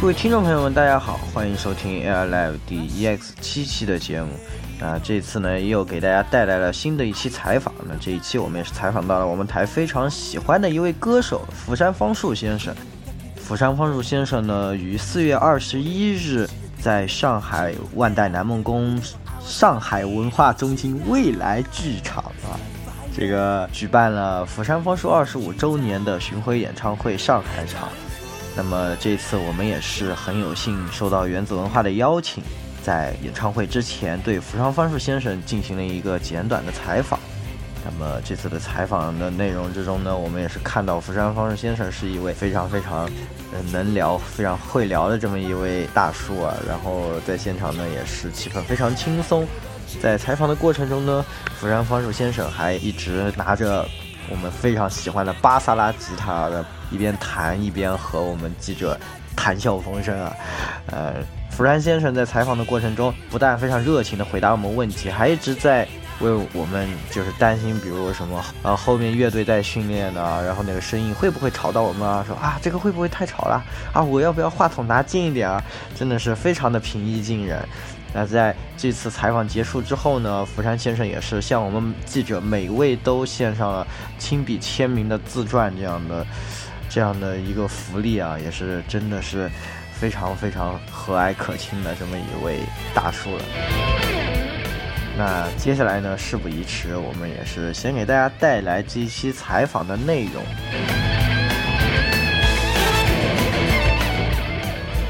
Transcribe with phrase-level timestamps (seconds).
[0.00, 4.28] 各位听众朋友们，大家好，欢迎收听 Air Live 第 EX 七期的节目。
[4.80, 7.74] 啊，这次呢又给大家带来了新的一期采访。
[7.86, 12.74] 那这一期我们也是采访到了我们台非常喜欢的一位歌手釜山方树先生。
[13.36, 16.48] 釜山方树先生呢，于四月二十一日
[16.80, 18.98] 在上海万代南梦宫
[19.38, 22.56] 上海文化中心未来剧场啊，
[23.14, 27.90] 这个举办了釜山方树二十五周年的巡回演唱会上海场。
[28.56, 32.42] 那么这次我们也是很有幸受到原子文化的邀请，
[32.82, 37.18] 在演唱会之前对福山芳树先生进行了一个简短的采访。
[37.82, 43.08] 那么这次的采访的内容之中呢，我们也是看到福山芳树先生是一位非常非常
[43.72, 46.54] 能聊、非常会聊的这么一位大叔啊。
[46.68, 49.46] 然后在现场呢，也是气氛非常轻松。
[50.02, 51.24] 在采访的过程中呢，
[51.58, 53.88] 福山芳树先生还一直拿着
[54.28, 56.62] 我们非常喜欢的巴萨拉吉他的。
[56.90, 58.98] 一边弹一边和我们记者
[59.36, 60.32] 谈笑风生啊，
[60.86, 61.14] 呃，
[61.50, 65.86] 福山先生在采访的过程中，不但非常热情的回答我们问题，还一直在
[66.20, 72.22] 为我们就是担心，比如什么呃后面乐队在训练呢，然后那个声音会不会吵到我们啊？
[72.26, 74.02] 说啊这个会不会太吵了啊？
[74.02, 75.62] 我要不要话筒拿近一点啊？
[75.96, 77.66] 真的是非常的平易近人。
[78.12, 83.86] 那在这次采访结束之后呢，福山先生也是向我们记者每位都献上了
[84.18, 86.26] 亲笔签名的自传这样的。
[86.89, 89.49] 这样的一个福利啊，也是真的是
[89.93, 92.59] 非常非常和蔼可亲的这么一位
[92.93, 93.43] 大叔了。
[95.17, 100.43] 那接下来呢，事不宜迟，我们也是先给大家带来这一期采访的内容。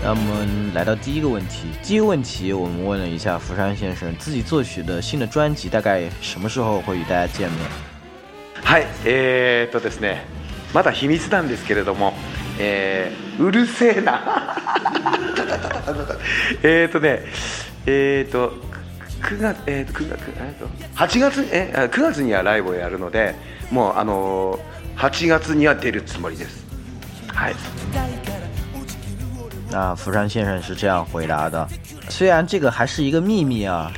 [0.03, 7.57] 那我们来到第一个问题，第一个问题我们问了一下福山先生，自己作曲的新的专辑大概什么时候会与大家见面？
[8.63, 10.17] はい、えーとですね。
[10.72, 12.14] まだ秘密なんですけれども、
[12.58, 14.20] えー、うるせえな。
[16.62, 17.22] えっとね
[17.86, 18.52] えっ、ー、と
[19.22, 20.66] 9月えっ、ー、と9月えー、と
[20.96, 23.34] 8月え9月にはライブをやるので
[23.70, 24.58] もうあの
[24.96, 26.64] 8月には出るつもりです。
[27.28, 27.54] はい。
[29.70, 31.68] 那福山先生是这样回答的，
[32.08, 33.90] 虽然这个还是一个秘密啊，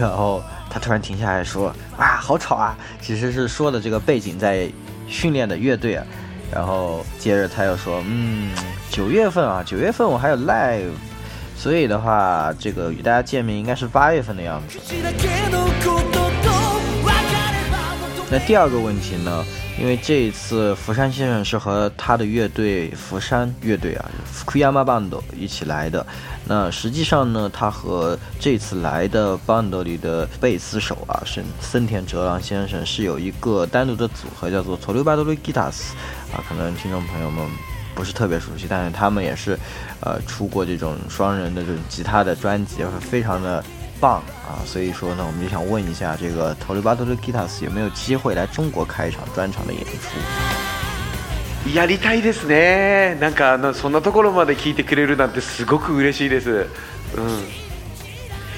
[0.00, 4.66] 然后他突然停下来说：“啊，好吵啊！”其实是说的这个背景在
[5.14, 6.04] 训练的乐队啊，
[6.52, 8.50] 然后接着他又说，嗯，
[8.90, 10.90] 九月份啊，九月份我还有 live，
[11.56, 14.76] 所以的话，这个与大家见面应该是八月份的样子。
[18.28, 19.44] 那第二个问题呢？
[19.76, 26.06] 因为这一次福山先生是和他的乐队福山乐队啊，Fukuyama Band 一起来的。
[26.46, 35.92] 那实际上呢，他和这次来的 band 里的贝斯手啊，是森田哲郎先生，是有一个单独的组合，叫做 Torubadori Guitars。
[36.32, 37.44] 啊，可能听众朋友们
[37.94, 39.58] 不是特别熟悉，但是他们也是，
[40.00, 43.64] 呃，出过这种双人的这种吉他的专辑，非常的。
[44.00, 44.60] 棒啊！
[44.66, 51.74] 所以说呢，我们就想问一下，这个 Toribado Guitars 有没有机会来中国开一场专场的演出？
[51.74, 53.16] やりたいですね。
[53.20, 56.50] なんかあのそんなところまで聞いてくれるなんてすごく嬉しいです。
[56.50, 56.66] うん。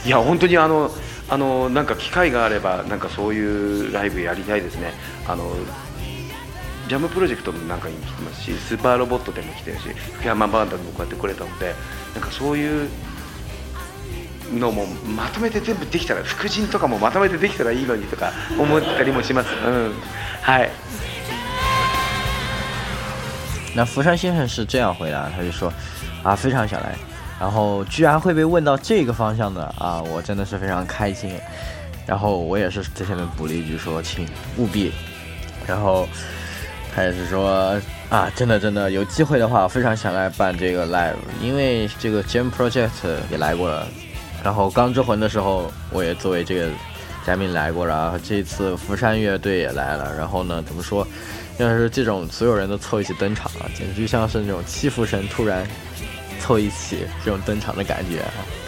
[0.05, 0.91] いや本当にあの
[1.29, 4.93] あのなんか機会があればなんかそういうライブやりたいですね。
[5.29, 5.53] あの
[6.89, 11.75] ジャムプロジェクトもなんかに来てますし、スーパーロボットでも来てるし、福山バンドでもこうやってくれたので、
[12.15, 12.89] なんかそういう
[14.54, 14.86] のも
[15.16, 19.50] まとめて全部できたら副陣とかもまとめてできたらいいのにとか思ったりもします。
[19.66, 19.94] 嗯，
[20.42, 20.70] 嗨。
[23.74, 25.72] 那福山先生是这样回答，他就说
[26.24, 26.94] 啊，非常想来，
[27.40, 31.40] 然后居然会被问到这个方向的啊，我真的是非常开心。
[32.06, 34.28] 然后我也是在下面补了一句说，请
[34.58, 34.92] 务必。
[35.66, 36.06] 然后
[36.94, 37.80] 他也是说
[38.10, 42.90] 啊，真的真的有机会的话，非常想来办这个 live，因为这个 Jam Project
[43.30, 43.88] 也来过了。
[44.45, 46.69] 然后《钢之魂》的时候，我也作为这个
[47.27, 50.15] 嘉宾来过，然后这次福山乐队也来了。
[50.17, 51.07] 然后呢，怎么说？
[51.59, 55.67] 要是这种所有人都凑一起登场啊，简直就像是那种七福神突然
[56.41, 58.19] 凑一起这种登场的感觉，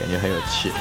[0.01, 0.71] 感觉很有趣。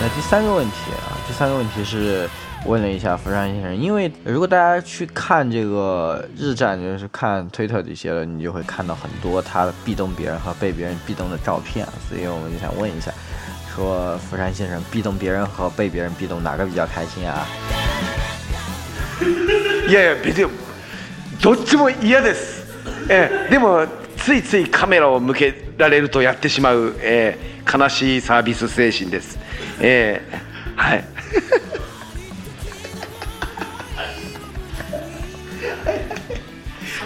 [0.00, 2.28] 那第三个问题啊，第三个问题是。
[2.65, 13.11] 问了一下福山先生，因为如果大家去看这个日战，就是看推特这些了，你就会看到很多他壁咚别人和被别人壁咚的照片，所以我们就想问一下，
[13.73, 17.45] 说福山先生壁咚别人和被别人壁咚哪个比较开心啊？
[19.87, 20.49] いやいや別に
[21.41, 22.65] どっちも嫌です。
[23.09, 23.85] えでも
[24.17, 27.37] ついついカメラを向けられるとやってしまう、え
[27.71, 29.37] 悲しいサービス精神です。
[29.79, 30.21] え
[30.75, 31.03] はい。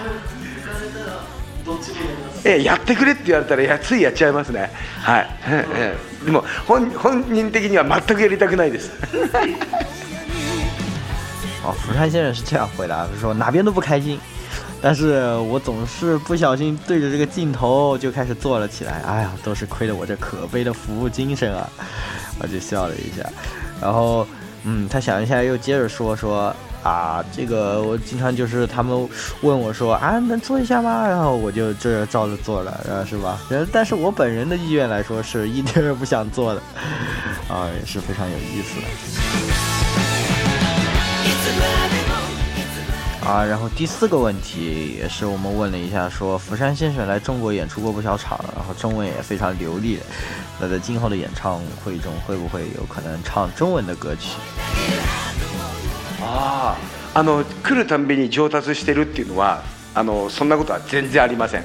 [2.44, 4.70] えやってくれって言われたらやついやっちゃいますね。
[5.02, 5.28] はい、
[6.24, 8.90] でも本本人的には全くやりたくないです。
[11.62, 14.18] 哦，福山先生是这样回答的，说哪边都不开心，
[14.80, 19.02] 但是我总是不小心对着这个镜头就开始做了起来。
[19.06, 21.68] 哎呀，都是亏了我这可悲的服务精神啊！
[22.40, 23.22] 我就笑了一下，
[23.82, 24.26] 然后，
[24.64, 29.08] 嗯，他想一下又接着说说啊，这个我经常就是他们
[29.42, 31.06] 问我说啊，能做一下吗？
[31.06, 33.38] 然后我就这照着做了，呃，是吧？
[33.50, 36.62] 呃但是我本人的意愿来说是一点也不想做的，
[37.52, 38.86] 啊，也是非常有意思的。
[43.28, 50.00] 啊，然后第四个问题也是我们问了一下，说福山先生来中国演出过不少场，然后中文也非常流利。
[50.58, 54.30] 那在今后的演唱会中，会不会有可能唱中文的歌曲？
[56.32, 56.76] あ
[57.14, 59.62] あの来るたんびに上達してるっていうのは
[59.94, 61.62] あのそんなことは全然ありません。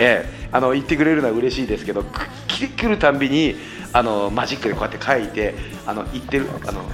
[0.00, 0.38] ええ。
[0.50, 3.54] あの言ってくれるのは嬉しいですけどくき来るたんびに
[3.92, 5.54] あのマジックでこうやって書いて
[5.86, 6.86] あの言ってるあのこ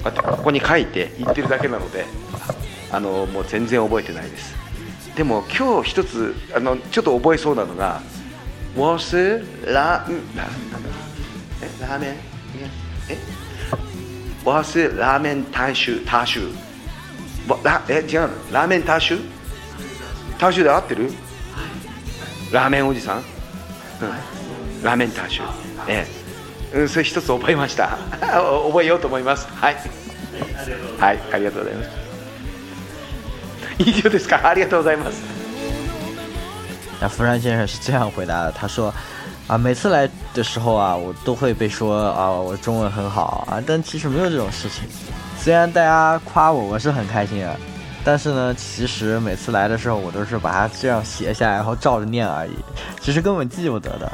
[0.00, 2.06] うやってここに書いて言ってるだけなので
[2.90, 4.54] あのもう全然覚えてないです。
[5.14, 8.00] でも今日一つあのちょっと覚えそうなのが
[8.74, 10.82] 「我是ラんななん
[11.80, 12.10] ラーメン？
[13.10, 13.18] え？
[14.42, 16.50] 我是ラーメン大衆大衆わ
[17.62, 18.28] ラえ違うの？
[18.52, 19.18] ラーメン大衆
[20.38, 21.10] 大衆で合ってる？
[22.52, 23.24] ラーメンおじさん、うん、
[24.82, 25.42] ラーメン大衆
[25.88, 26.06] え
[26.74, 27.96] え、うん、それ一つ覚えました。
[28.20, 29.46] 覚えようと思います。
[29.48, 29.76] はい。
[30.98, 31.90] はいありがとうございます。
[33.78, 34.46] 以上ですか？
[34.48, 35.22] ありがとうございます。
[37.00, 38.94] 那福山先生是这样回答的，他说
[39.48, 44.84] ：“啊，每次来的时候啊，我都会被说啊，我中文很好啊，但其实没有这种事情。
[45.42, 47.56] 虽然大家夸我，我是很开心啊，
[48.04, 52.52] 但是呢，其实每次来的时候，我都是把它这样写下来，然后照着念而已，
[53.00, 54.12] 其实根本记不得的。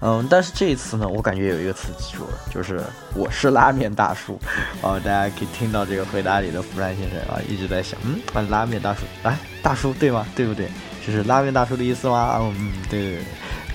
[0.00, 2.80] 嗯，但是这一次呢，我感觉有一个词记住了，就是
[3.14, 4.40] 我是拉面大叔。
[4.80, 10.26] 啊， 大家可以听到这个回答里的福山先生啊，一直在想，嗯，拉面大叔，哎，大叔对吗？
[10.34, 10.66] 对不对？
[11.04, 12.38] 这是拉面大叔的意思吗？
[12.40, 13.24] 嗯，对对对，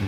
[0.02, 0.08] 嗯，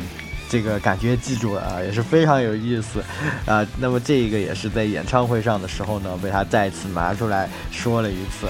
[0.49, 3.03] 这个感觉记住了啊，也是非常有意思
[3.45, 3.65] 啊。
[3.77, 8.47] 那么这个也是在演唱会上的时候呢，被他再次拿出来说了一次。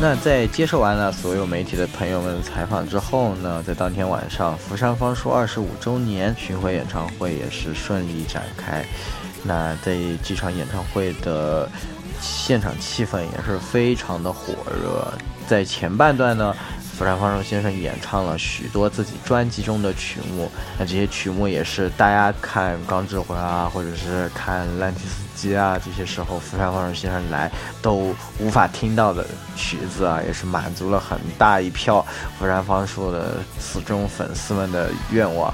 [0.00, 8.84] 那在接受完了所有媒体的朋友们的采访之后呢，在当天晚上，福山芳树二十五周年巡回演唱会也是顺利展开。
[9.44, 11.70] 那在这场演唱会的
[12.20, 15.06] 现场气氛也是非常的火热。
[15.46, 16.54] 在前半段呢，
[16.96, 27.50] 福山芳树先生演唱了许多自己专辑中的曲目，那这些曲目也是大家看《钢之魂》啊，或者是看《烂提斯基》啊，这些时候福山芳树先生来
[27.82, 29.26] 都无法听到的
[29.56, 32.04] 曲子啊，也是满足了很大一票
[32.38, 35.52] 福山芳树的死忠粉丝们的愿望。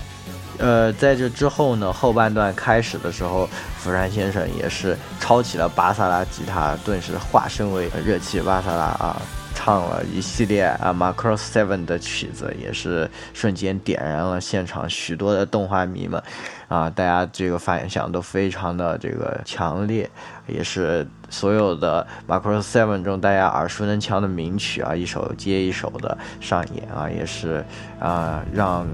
[0.58, 9.23] 呃，在这之后呢，后半段开始的时候，福山先生也是抄起了巴萨拉吉他，顿时化身为热气巴萨拉啊，
[9.62, 16.23] 唱了一系列啊 microseven 的曲子，也是瞬间点燃了现场许多的动画迷们，
[16.67, 20.09] 啊，大家这个反响都非常的这个强烈，
[20.47, 27.64] 也是所有的 Macro Seven 中大家耳熟能详的名曲啊，一首接一首的上演啊，也是
[27.99, 28.87] 啊，让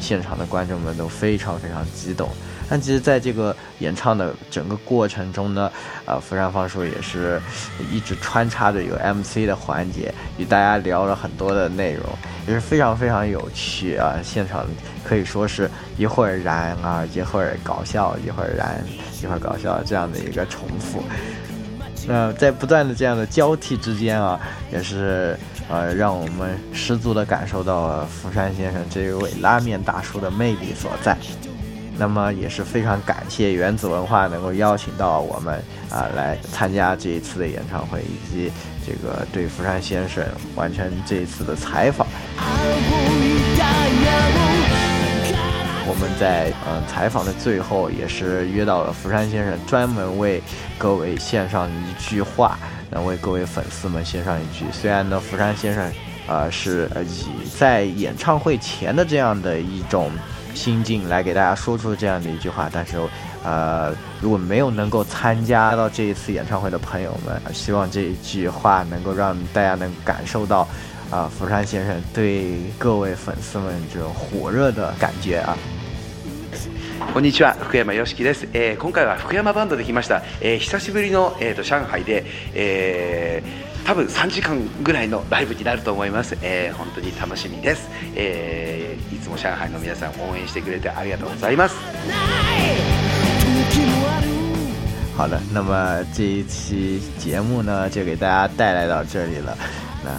[0.00, 2.28] 现场的观众们都非常非常激动。
[2.70, 5.70] 但其实，在这个演唱的整个过程中呢，
[6.06, 7.38] 呃，福山芳树也是
[7.90, 12.04] 一直穿插着有 MC 的环节，与大家聊了很多的内容，
[12.46, 14.16] 也是非常非常有趣啊。
[14.24, 14.64] 现场
[15.04, 18.82] 可以说是一会儿燃啊，一会儿搞笑，一会儿燃，
[19.22, 21.02] 一会儿搞笑这样的一个重复。
[22.06, 24.40] 那在不断的这样的交替之间啊，
[24.72, 31.16] 也是呃，让我们十足的感受到了福山先生这一位拉面大叔的魅力所在。
[31.98, 38.50] 那么也是非常感谢原子文化能够邀请到我们啊来参加这一次的演唱会，以及
[38.84, 40.24] 这个对福山先生
[40.56, 42.06] 完成这一次的采访。
[45.92, 50.42] 我们在嗯、呃采访的最后，也是约到了福山先生，专门为
[50.78, 52.58] 各位献上一句话，
[52.88, 54.64] 那为各位粉丝们献上一句。
[54.72, 55.92] 虽然呢，福山先生
[56.26, 60.10] 呃是以在演唱会前的这样的一种
[60.54, 62.96] 心境来给大家说出这样的一句话，但是
[63.44, 70.66] 呃如果没有能够参加到这一次演唱会的朋友们，希望这一句话能够让大家能感受到。
[71.12, 75.54] 啊，福山先生对各位粉丝们这种火热的感觉啊。
[77.12, 91.76] こんにちは福山よしきです、えー今回は福山バンドで来ました、えー久しぶりの、えー、と上海で、えー多分3時間ぐらいのライブになると思います、えー本当に楽しみです、えーいつも上海の皆さん応援してくれてありがとうございます。
[95.14, 99.56] 好的，那么这一期节目呢，就给大家带来到这里了。
[100.02, 100.10] 那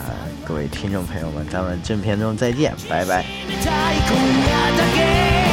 [0.46, 3.26] 各位听众朋友们，咱们正片中再见，拜拜。
[3.64, 5.53] たい